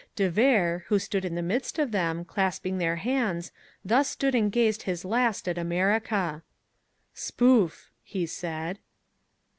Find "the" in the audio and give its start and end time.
1.35-1.43